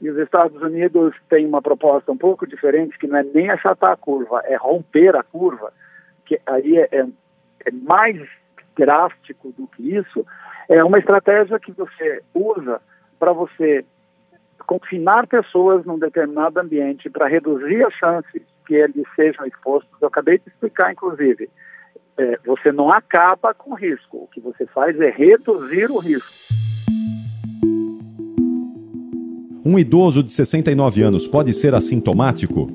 e 0.00 0.10
os 0.10 0.18
Estados 0.18 0.60
Unidos 0.60 1.14
têm 1.28 1.46
uma 1.46 1.62
proposta 1.62 2.12
um 2.12 2.16
pouco 2.16 2.46
diferente, 2.46 2.98
que 2.98 3.06
não 3.06 3.18
é 3.18 3.22
nem 3.22 3.50
achatar 3.50 3.92
a 3.92 3.96
curva, 3.96 4.42
é 4.44 4.56
romper 4.56 5.16
a 5.16 5.22
curva, 5.22 5.72
que 6.26 6.40
aí 6.46 6.78
é, 6.78 6.88
é, 6.92 7.06
é 7.66 7.70
mais 7.70 8.16
drástico 8.76 9.52
do 9.52 9.66
que 9.68 9.96
isso, 9.96 10.26
é 10.68 10.82
uma 10.82 10.98
estratégia 10.98 11.58
que 11.58 11.72
você 11.72 12.22
usa 12.34 12.80
para 13.18 13.32
você 13.32 13.84
confinar 14.66 15.26
pessoas 15.26 15.84
num 15.84 15.98
determinado 15.98 16.58
ambiente 16.58 17.10
para 17.10 17.28
reduzir 17.28 17.84
as 17.84 17.94
chances 17.94 18.42
que 18.66 18.74
eles 18.74 19.04
sejam 19.14 19.46
expostos. 19.46 19.92
Eu 20.00 20.08
acabei 20.08 20.38
de 20.38 20.48
explicar, 20.48 20.92
inclusive, 20.92 21.50
é, 22.16 22.38
você 22.44 22.70
não 22.70 22.90
acaba 22.90 23.52
com 23.54 23.72
o 23.72 23.74
risco, 23.74 24.18
o 24.18 24.28
que 24.28 24.40
você 24.40 24.66
faz 24.66 24.98
é 25.00 25.10
reduzir 25.10 25.90
o 25.90 25.98
risco. 25.98 26.54
Um 29.66 29.78
idoso 29.78 30.22
de 30.22 30.30
69 30.30 31.02
anos 31.02 31.26
pode 31.26 31.52
ser 31.52 31.74
assintomático? 31.74 32.68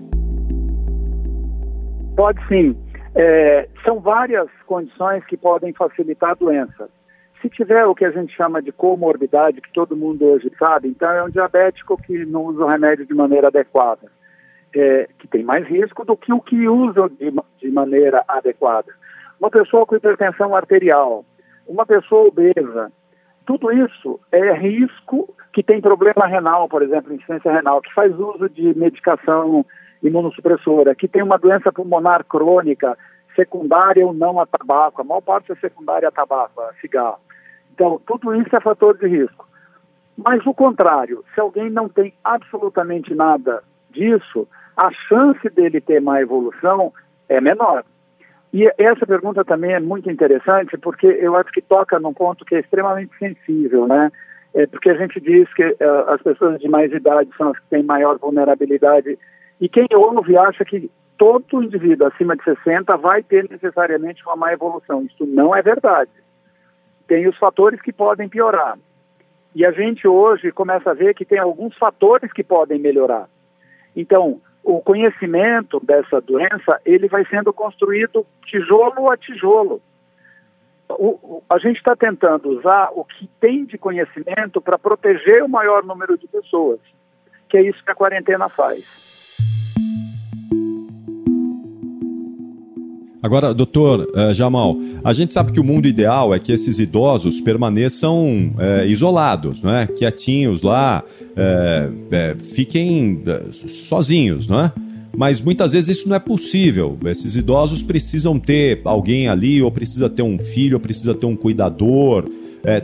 Pode 2.15 2.46
sim. 2.48 2.75
É, 3.15 3.69
são 3.86 4.00
várias 4.00 4.50
condições 4.65 5.24
que 5.25 5.38
podem 5.38 5.72
facilitar 5.72 6.31
a 6.31 6.36
doença. 6.36 6.89
Se 7.41 7.50
tiver 7.50 7.86
o 7.86 7.96
que 7.96 8.03
a 8.03 8.12
gente 8.12 8.36
chama 8.36 8.62
de 8.62 8.72
comorbidade, 8.72 9.62
que 9.62 9.72
todo 9.72 9.96
mundo 9.96 10.25
hoje 10.25 10.51
sabe, 10.60 10.89
então 10.89 11.10
é 11.10 11.24
um 11.24 11.29
diabético 11.29 11.96
que 12.01 12.25
não 12.25 12.46
usa 12.46 12.65
o 12.65 12.67
remédio 12.67 13.05
de 13.05 13.13
maneira 13.13 13.48
adequada, 13.48 14.12
é, 14.75 15.08
que 15.17 15.27
tem 15.27 15.43
mais 15.43 15.65
risco 15.65 16.03
do 16.03 16.17
que 16.17 16.34
o 16.34 16.41
que 16.41 16.67
usa 16.67 17.10
de, 17.10 17.31
de 17.62 17.72
maneira 17.72 18.24
adequada 18.27 18.99
uma 19.39 19.50
pessoa 19.50 19.86
com 19.86 19.96
hipertensão 19.96 20.55
arterial, 20.55 21.25
uma 21.67 21.86
pessoa 21.86 22.27
obesa, 22.27 22.91
tudo 23.46 23.72
isso 23.72 24.19
é 24.31 24.53
risco 24.53 25.34
que 25.53 25.63
tem 25.63 25.81
problema 25.81 26.27
renal, 26.27 26.67
por 26.69 26.84
exemplo, 26.84 27.13
insuficiência 27.13 27.51
renal, 27.51 27.81
que 27.81 27.93
faz 27.93 28.13
uso 28.17 28.50
de 28.50 28.77
medicação 28.77 29.65
imunossupressora, 30.03 30.93
que 30.93 31.08
tem 31.08 31.24
uma 31.24 31.38
doença 31.38 31.72
pulmonar 31.72 32.24
crônica, 32.25 32.98
secundária 33.36 34.05
ou 34.05 34.13
não 34.13 34.39
a 34.39 34.46
tabaco, 34.46 35.01
a 35.01 35.03
maior 35.03 35.22
parte 35.22 35.51
é 35.51 35.55
secundária 35.55 36.08
a 36.08 36.12
tabaco, 36.12 36.62
a 36.62 36.74
cigarro. 36.79 37.19
Então, 37.74 38.00
tudo 38.05 38.36
isso 38.36 38.55
é 38.55 38.60
fator 38.60 38.98
de 38.98 39.08
risco. 39.08 39.48
Mas 40.17 40.46
o 40.46 40.53
contrário, 40.53 41.24
se 41.34 41.39
alguém 41.39 41.69
não 41.69 41.88
tem 41.88 42.13
absolutamente 42.24 43.15
nada 43.15 43.63
disso, 43.89 44.48
a 44.75 44.91
chance 44.91 45.50
dele 45.50 45.79
ter 45.79 46.01
má 46.01 46.22
evolução 46.22 46.93
é 47.27 47.39
menor. 47.39 47.84
E 48.51 48.68
essa 48.77 49.06
pergunta 49.06 49.46
também 49.46 49.74
é 49.74 49.79
muito 49.79 50.10
interessante 50.10 50.77
porque 50.77 51.06
eu 51.06 51.36
acho 51.36 51.51
que 51.51 51.62
toca 51.62 52.00
num 52.00 52.13
ponto 52.13 52.44
que 52.46 52.56
é 52.56 52.60
extremamente 52.60 53.15
sensível, 53.18 53.88
né? 53.88 54.12
É 54.53 54.65
porque 54.65 54.89
a 54.89 54.96
gente 54.96 55.20
diz 55.22 55.51
que 55.53 55.63
uh, 55.63 56.10
as 56.10 56.22
pessoas 56.22 56.60
de 56.60 56.68
mais 56.68 56.91
idade 56.91 57.29
são 57.38 57.50
as 57.50 57.60
que 57.60 57.68
têm 57.70 57.84
maior 57.84 58.18
vulnerabilidade 58.18 59.20
e 59.62 59.70
quem 59.70 59.86
ouve 59.94 60.36
acha 60.36 60.65
que 60.65 60.89
todo 61.18 61.62
indivíduo 61.62 62.08
acima 62.08 62.36
de 62.36 62.44
60 62.44 62.98
vai 62.98 63.22
ter 63.22 63.48
necessariamente 63.50 64.24
uma 64.25 64.36
má 64.36 64.53
evolução. 64.53 65.03
Isso 65.03 65.25
não 65.27 65.56
é 65.56 65.62
verdade. 65.62 66.10
Tem 67.08 67.27
os 67.27 67.38
fatores 67.38 67.79
que 67.82 67.91
podem 67.91 68.29
piorar. 68.29 68.79
E 69.53 69.65
a 69.65 69.72
gente 69.72 70.08
hoje 70.08 70.51
começa 70.51 70.91
a 70.91 70.94
ver 70.94 71.13
que 71.13 71.25
tem 71.25 71.38
alguns 71.38 71.75
fatores 71.77 72.32
que 72.32 72.44
podem 72.44 72.79
melhorar. 72.79 73.27
Então, 73.96 74.39
o 74.63 74.82
conhecimento 74.82 75.80
dessa 75.80 76.22
doença 76.22 76.80
ele 76.86 77.08
vai 77.08 77.25
sendo 77.25 77.51
construído 77.54 78.25
tijolo 78.46 79.12
a 79.12 79.18
tijolo. 79.18 79.82
O, 80.89 81.10
o, 81.22 81.44
a 81.50 81.58
gente 81.60 81.78
está 81.78 81.96
tentando 81.96 82.50
usar 82.50 82.89
o 82.94 83.06
que 83.06 83.28
tem 83.39 83.66
de 83.66 83.78
conhecimento 83.78 84.60
para 84.60 84.78
proteger 84.78 85.44
o 85.44 85.50
maior 85.50 85.84
número 85.84 86.18
de 86.18 86.28
pessoas, 86.28 86.80
que 87.48 87.58
é 87.58 87.62
isso 87.62 87.84
que 87.84 87.92
a 87.92 87.96
quarentena 87.96 88.50
faz. 88.50 89.09
Agora, 93.21 93.53
doutor 93.53 94.07
uh, 94.15 94.33
Jamal, 94.33 94.77
a 95.03 95.11
gente 95.11 95.33
sabe 95.33 95.51
que 95.51 95.59
o 95.59 95.63
mundo 95.63 95.88
ideal 95.88 96.33
é 96.33 96.39
que 96.39 96.53
esses 96.53 96.79
idosos 96.79 97.41
permaneçam 97.41 98.53
uh, 98.55 98.85
isolados, 98.88 99.61
não 99.61 99.75
é? 99.75 99.88
quietinhos 99.88 100.61
lá, 100.61 101.03
uh, 101.21 102.43
fiquem 102.53 103.21
sozinhos, 103.67 104.47
não 104.47 104.61
é? 104.61 104.71
Mas 105.17 105.41
muitas 105.41 105.73
vezes 105.73 105.97
isso 105.97 106.07
não 106.07 106.15
é 106.15 106.19
possível. 106.19 106.97
Esses 107.05 107.35
idosos 107.35 107.83
precisam 107.83 108.39
ter 108.39 108.79
alguém 108.85 109.27
ali, 109.27 109.61
ou 109.61 109.69
precisa 109.69 110.09
ter 110.09 110.21
um 110.21 110.39
filho, 110.39 110.77
ou 110.77 110.79
precisa 110.79 111.13
ter 111.13 111.25
um 111.25 111.35
cuidador. 111.35 112.29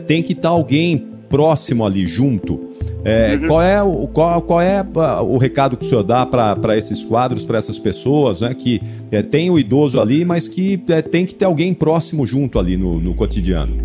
tem 0.06 0.22
que 0.22 0.32
estar 0.32 0.50
alguém 0.50 1.15
próximo 1.28 1.84
ali, 1.86 2.06
junto. 2.06 2.70
É, 3.04 3.36
uhum. 3.36 3.46
qual, 3.46 3.62
é 3.62 3.82
o, 3.82 4.08
qual, 4.08 4.42
qual 4.42 4.60
é 4.60 4.84
o 5.22 5.38
recado 5.38 5.76
que 5.76 5.84
o 5.84 5.88
senhor 5.88 6.02
dá 6.02 6.26
para 6.26 6.76
esses 6.76 7.04
quadros, 7.04 7.44
para 7.44 7.58
essas 7.58 7.78
pessoas, 7.78 8.40
né? 8.40 8.54
Que 8.54 8.80
é, 9.12 9.22
tem 9.22 9.50
o 9.50 9.58
idoso 9.58 10.00
ali, 10.00 10.24
mas 10.24 10.48
que 10.48 10.82
é, 10.88 11.02
tem 11.02 11.24
que 11.24 11.34
ter 11.34 11.44
alguém 11.44 11.72
próximo 11.72 12.26
junto 12.26 12.58
ali 12.58 12.76
no, 12.76 13.00
no 13.00 13.14
cotidiano. 13.14 13.76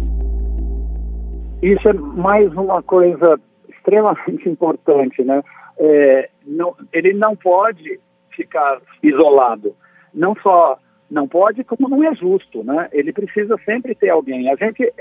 Isso 1.62 1.88
é 1.88 1.94
mais 1.94 2.52
uma 2.54 2.82
coisa 2.82 3.40
extremamente 3.70 4.48
importante, 4.50 5.24
né? 5.24 5.42
É, 5.78 6.30
não, 6.46 6.76
ele 6.92 7.14
não 7.14 7.36
pode 7.36 8.00
ficar 8.36 8.82
isolado. 9.04 9.76
Não 10.14 10.36
só 10.42 10.78
não 11.12 11.28
pode, 11.28 11.64
como 11.66 11.90
não 11.90 12.04
é 12.04 12.16
justo, 12.16 12.64
né? 12.64 12.88
Ele 12.94 13.12
precisa 13.12 13.58
sempre 13.66 13.94
ter 13.94 14.10
alguém. 14.10 14.50
A 14.50 14.56
gente 14.56 14.92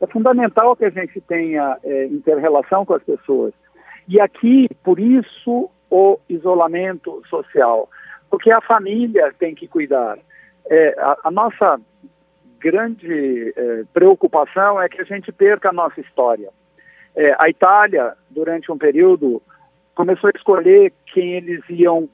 é 0.00 0.06
fundamental 0.06 0.76
que 0.76 0.84
a 0.84 0.90
gente 0.90 1.20
tenha 1.20 1.76
é, 1.82 2.06
interrelação 2.06 2.84
com 2.84 2.94
as 2.94 3.02
pessoas. 3.02 3.52
E 4.06 4.20
aqui, 4.20 4.68
por 4.82 4.98
isso, 4.98 5.70
o 5.90 6.18
isolamento 6.28 7.22
social, 7.28 7.88
porque 8.30 8.50
a 8.50 8.60
família 8.60 9.34
tem 9.38 9.54
que 9.54 9.66
cuidar. 9.66 10.18
É, 10.70 10.94
a, 10.98 11.16
a, 11.24 11.30
nossa 11.30 11.80
grande 12.58 13.52
é, 13.56 13.84
preocupação 13.92 14.80
é 14.80 14.88
que 14.88 15.00
a 15.00 15.04
gente 15.04 15.32
perca 15.32 15.70
a 15.70 15.72
nossa 15.72 16.00
história. 16.00 16.50
É, 17.14 17.34
a 17.38 17.48
Itália, 17.48 18.14
durante 18.30 18.70
um 18.70 18.78
período, 18.78 19.42
começou 19.94 20.28
a 20.28 20.36
escolher 20.36 20.92
quem 21.12 21.34
eles 21.34 21.60
iam 21.68 22.08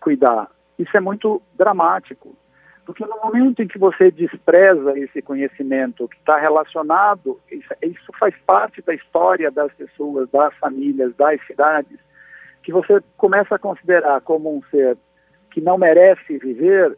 cuidar. 0.00 0.48
Isso 0.78 0.96
é 0.96 1.00
muito 1.00 1.40
dramático. 1.56 2.34
Porque 2.88 3.04
no 3.04 3.20
momento 3.22 3.60
em 3.60 3.68
que 3.68 3.78
você 3.78 4.10
despreza 4.10 4.98
esse 4.98 5.20
conhecimento 5.20 6.08
que 6.08 6.16
está 6.16 6.38
relacionado, 6.38 7.38
isso, 7.50 8.10
faz 8.18 8.34
parte 8.46 8.80
da 8.80 8.94
história 8.94 9.50
das 9.50 9.70
pessoas, 9.74 10.26
das 10.30 10.54
famílias, 10.54 11.14
das 11.14 11.38
cidades, 11.46 11.98
que 12.62 12.72
você 12.72 13.02
começa 13.18 13.56
a 13.56 13.58
considerar 13.58 14.22
como 14.22 14.56
um 14.56 14.62
ser 14.70 14.96
que 15.50 15.60
não 15.60 15.76
merece 15.76 16.38
viver, 16.38 16.96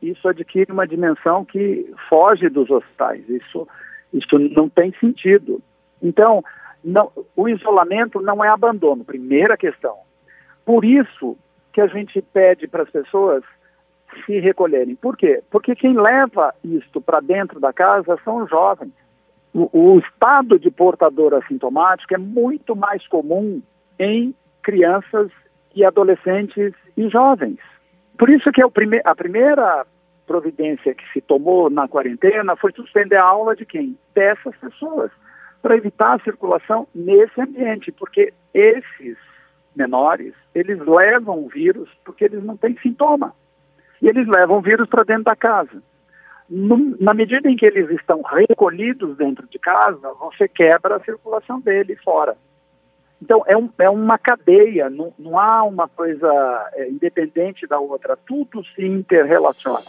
isso 0.00 0.28
adquire 0.28 0.70
uma 0.70 0.86
dimensão 0.86 1.44
que 1.44 1.92
foge 2.08 2.48
dos 2.48 2.70
hospitais. 2.70 3.28
Isso, 3.28 3.66
isso 4.12 4.38
não 4.38 4.68
tem 4.68 4.94
sentido. 5.00 5.60
Então, 6.00 6.44
não, 6.84 7.10
o 7.34 7.48
isolamento 7.48 8.20
não 8.20 8.44
é 8.44 8.48
abandono, 8.50 9.04
primeira 9.04 9.56
questão. 9.56 9.96
Por 10.64 10.84
isso 10.84 11.36
que 11.72 11.80
a 11.80 11.88
gente 11.88 12.22
pede 12.22 12.68
para 12.68 12.84
as 12.84 12.90
pessoas 12.90 13.42
se 14.24 14.38
recolherem. 14.38 14.94
Por 14.94 15.16
quê? 15.16 15.42
Porque 15.50 15.74
quem 15.74 15.94
leva 15.94 16.54
isto 16.62 17.00
para 17.00 17.20
dentro 17.20 17.60
da 17.60 17.72
casa 17.72 18.18
são 18.24 18.44
os 18.44 18.50
jovens. 18.50 18.92
O, 19.52 19.68
o, 19.72 19.98
estado 19.98 20.58
de 20.58 20.70
portador 20.70 21.34
assintomático 21.34 22.14
é 22.14 22.18
muito 22.18 22.74
mais 22.74 23.06
comum 23.06 23.62
em 23.98 24.34
crianças 24.62 25.30
e 25.74 25.84
adolescentes 25.84 26.72
e 26.96 27.08
jovens. 27.08 27.58
Por 28.18 28.30
isso 28.30 28.50
que 28.52 28.62
é 28.62 28.68
prime 28.68 29.00
a 29.04 29.14
primeira 29.14 29.86
providência 30.26 30.94
que 30.94 31.04
se 31.12 31.20
tomou 31.20 31.68
na 31.70 31.86
quarentena 31.86 32.56
foi 32.56 32.72
suspender 32.72 33.16
a 33.16 33.24
aula 33.24 33.54
de 33.54 33.66
quem? 33.66 33.96
Dessas 34.14 34.56
pessoas, 34.56 35.10
para 35.60 35.76
evitar 35.76 36.14
a 36.14 36.24
circulação 36.24 36.88
nesse 36.94 37.40
ambiente, 37.40 37.92
porque 37.92 38.32
esses 38.52 39.16
menores, 39.76 40.34
eles 40.54 40.78
levam 40.80 41.44
o 41.44 41.48
vírus 41.48 41.88
porque 42.04 42.24
eles 42.24 42.42
não 42.42 42.56
têm 42.56 42.76
sintoma. 42.78 43.34
E 44.04 44.08
eles 44.08 44.28
levam 44.28 44.58
o 44.58 44.60
vírus 44.60 44.86
para 44.86 45.02
dentro 45.02 45.24
da 45.24 45.34
casa. 45.34 45.82
No, 46.48 46.94
na 47.00 47.14
medida 47.14 47.50
em 47.50 47.56
que 47.56 47.64
eles 47.64 47.88
estão 47.88 48.20
recolhidos 48.20 49.16
dentro 49.16 49.48
de 49.48 49.58
casa, 49.58 50.12
você 50.20 50.46
quebra 50.46 50.96
a 50.96 51.00
circulação 51.00 51.58
dele 51.58 51.96
fora. 52.04 52.36
Então, 53.22 53.42
é, 53.46 53.56
um, 53.56 53.70
é 53.78 53.88
uma 53.88 54.18
cadeia, 54.18 54.90
não, 54.90 55.10
não 55.18 55.38
há 55.38 55.64
uma 55.64 55.88
coisa 55.88 56.28
é, 56.74 56.90
independente 56.90 57.66
da 57.66 57.80
outra, 57.80 58.14
tudo 58.14 58.62
se 58.74 58.84
interrelaciona. 58.84 59.80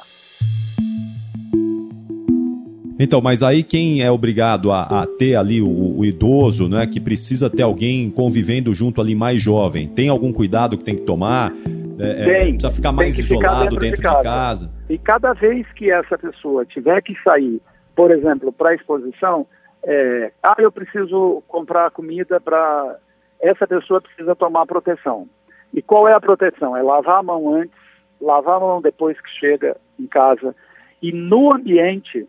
Então, 2.98 3.19
mas 3.19 3.43
aí 3.43 3.63
quem 3.63 4.01
é 4.01 4.10
obrigado 4.10 4.72
a, 4.72 4.84
a 4.84 5.05
ter 5.05 5.36
ali 5.36 5.62
o, 5.62 5.98
o, 5.98 6.05
idoso, 6.05 6.69
né, 6.69 6.88
que 6.88 7.01
precisa 7.01 7.50
ter 7.50 7.63
alguém 7.63 8.10
convivendo 8.10 8.74
junto 8.74 9.01
ali 9.01 9.13
mais 9.13 9.41
jovem, 9.41 9.89
tem 9.89 10.07
algum 10.07 10.31
cuidado 10.31 10.77
que 10.77 10.86
tem 10.86 10.95
que 10.95 11.01
tomar? 11.01 11.51
É, 11.99 12.09
é 12.09 12.25
tem, 12.25 12.53
precisa 12.53 12.71
ficar 12.71 12.91
mais 12.91 13.17
isolado 13.17 13.63
dentro, 13.63 13.79
dentro 13.79 13.97
de, 13.97 14.01
casa. 14.01 14.17
de, 14.17 14.23
casa. 14.23 14.71
E 14.89 14.97
cada 14.97 15.33
vez 15.33 15.71
que 15.73 15.91
essa 15.91 16.17
pessoa 16.17 16.65
tiver 16.65 17.01
que 17.01 17.15
sair, 17.23 17.61
por 17.95 18.11
exemplo, 18.11 18.51
para 18.51 18.75
exposição, 18.75 19.47
é, 19.83 20.31
ah, 20.41 20.55
eu 20.57 20.71
preciso 20.71 21.43
comprar 21.47 21.91
comida 21.91 22.39
para 22.41 22.97
essa 23.39 23.67
pessoa 23.67 24.01
precisa 24.01 24.35
tomar 24.35 24.65
proteção. 24.65 25.27
E 25.73 25.81
qual 25.81 26.07
é 26.07 26.13
a 26.13 26.21
proteção? 26.21 26.75
É 26.75 26.81
lavar 26.81 27.19
a 27.19 27.23
mão 27.23 27.53
antes, 27.53 27.77
lavar 28.19 28.57
a 28.57 28.59
mão 28.59 28.81
depois 28.81 29.19
que 29.19 29.29
chega 29.39 29.77
em 29.99 30.07
casa. 30.07 30.55
E 31.01 31.11
no 31.11 31.53
ambiente, 31.53 32.27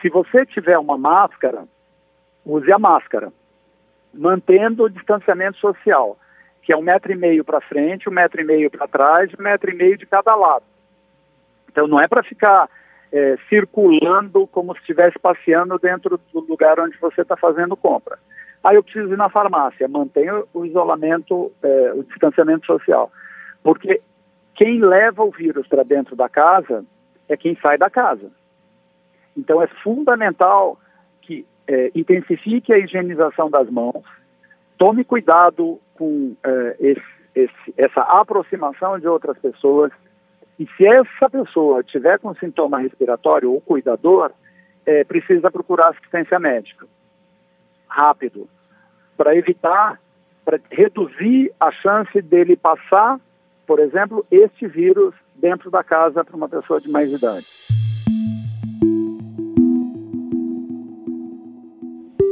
se 0.00 0.08
você 0.08 0.44
tiver 0.46 0.78
uma 0.78 0.98
máscara, 0.98 1.64
use 2.44 2.70
a 2.72 2.78
máscara, 2.78 3.32
mantendo 4.12 4.84
o 4.84 4.90
distanciamento 4.90 5.58
social, 5.58 6.18
que 6.64 6.72
é 6.72 6.76
um 6.76 6.82
metro 6.82 7.12
e 7.12 7.16
meio 7.16 7.44
para 7.44 7.60
frente, 7.60 8.08
um 8.08 8.12
metro 8.12 8.40
e 8.40 8.44
meio 8.44 8.70
para 8.70 8.88
trás, 8.88 9.30
um 9.38 9.42
metro 9.42 9.70
e 9.70 9.74
meio 9.74 9.98
de 9.98 10.06
cada 10.06 10.34
lado. 10.34 10.64
Então 11.70 11.86
não 11.86 12.00
é 12.00 12.08
para 12.08 12.22
ficar 12.22 12.68
é, 13.12 13.36
circulando 13.48 14.46
como 14.46 14.74
se 14.74 14.80
estivesse 14.80 15.18
passeando 15.18 15.78
dentro 15.78 16.18
do 16.32 16.40
lugar 16.40 16.80
onde 16.80 16.96
você 16.98 17.20
está 17.20 17.36
fazendo 17.36 17.76
compra. 17.76 18.18
Aí 18.62 18.76
eu 18.76 18.82
preciso 18.82 19.12
ir 19.12 19.18
na 19.18 19.28
farmácia, 19.28 19.86
mantenha 19.86 20.42
o 20.54 20.64
isolamento, 20.64 21.52
é, 21.62 21.92
o 21.92 22.02
distanciamento 22.02 22.64
social. 22.64 23.12
Porque 23.62 24.00
quem 24.54 24.80
leva 24.80 25.22
o 25.22 25.30
vírus 25.30 25.66
para 25.66 25.82
dentro 25.82 26.16
da 26.16 26.30
casa 26.30 26.82
é 27.28 27.36
quem 27.36 27.58
sai 27.60 27.76
da 27.76 27.90
casa. 27.90 28.30
Então 29.36 29.60
é 29.60 29.66
fundamental 29.66 30.78
que 31.20 31.46
é, 31.68 31.90
intensifique 31.94 32.72
a 32.72 32.78
higienização 32.78 33.50
das 33.50 33.68
mãos, 33.68 34.02
tome 34.78 35.04
cuidado 35.04 35.78
com 35.94 36.34
é, 36.44 36.76
esse, 36.80 37.02
esse, 37.34 37.74
essa 37.76 38.00
aproximação 38.00 38.98
de 38.98 39.08
outras 39.08 39.38
pessoas. 39.38 39.92
E 40.58 40.66
se 40.76 40.86
essa 40.86 41.28
pessoa 41.30 41.82
tiver 41.82 42.18
com 42.18 42.34
sintoma 42.34 42.78
respiratório 42.78 43.52
ou 43.52 43.60
cuidador, 43.60 44.30
é, 44.86 45.02
precisa 45.04 45.50
procurar 45.50 45.88
assistência 45.88 46.38
médica 46.38 46.86
rápido, 47.94 48.48
para 49.16 49.36
evitar, 49.36 50.00
para 50.44 50.58
reduzir 50.70 51.52
a 51.60 51.70
chance 51.70 52.20
dele 52.20 52.56
passar, 52.56 53.20
por 53.66 53.78
exemplo, 53.78 54.26
este 54.30 54.66
vírus 54.66 55.14
dentro 55.36 55.70
da 55.70 55.84
casa 55.84 56.24
para 56.24 56.36
uma 56.36 56.48
pessoa 56.48 56.80
de 56.80 56.90
mais 56.90 57.12
idade. 57.12 57.83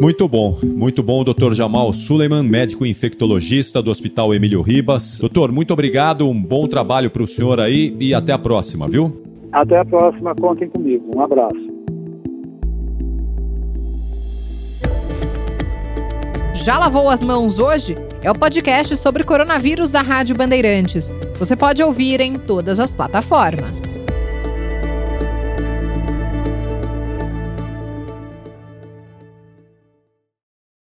Muito 0.03 0.27
bom, 0.27 0.59
muito 0.65 1.01
bom, 1.01 1.23
doutor 1.23 1.55
Jamal 1.55 1.93
Suleiman, 1.93 2.43
médico 2.43 2.85
infectologista 2.85 3.81
do 3.81 3.89
Hospital 3.89 4.35
Emílio 4.35 4.61
Ribas. 4.61 5.21
Doutor, 5.21 5.53
muito 5.53 5.73
obrigado, 5.73 6.29
um 6.29 6.43
bom 6.43 6.67
trabalho 6.67 7.09
para 7.09 7.23
o 7.23 7.27
senhor 7.29 7.61
aí 7.61 7.97
e 8.01 8.13
até 8.13 8.33
a 8.33 8.39
próxima, 8.39 8.89
viu? 8.89 9.23
Até 9.53 9.79
a 9.79 9.85
próxima, 9.85 10.35
contem 10.35 10.69
comigo. 10.69 11.09
Um 11.15 11.21
abraço. 11.21 11.55
Já 16.53 16.81
lavou 16.81 17.09
as 17.09 17.23
mãos 17.23 17.61
hoje? 17.61 17.97
É 18.25 18.31
o 18.31 18.35
podcast 18.35 18.97
sobre 18.97 19.23
coronavírus 19.23 19.89
da 19.89 20.03
Rádio 20.03 20.35
Bandeirantes. 20.35 21.13
Você 21.39 21.55
pode 21.55 21.81
ouvir 21.81 22.21
em 22.21 22.37
todas 22.41 22.81
as 22.81 22.91
plataformas. 22.91 23.92